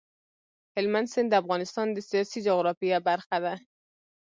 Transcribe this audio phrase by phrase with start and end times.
[0.75, 3.53] هلمند سیند د افغانستان د سیاسي جغرافیه برخه ده.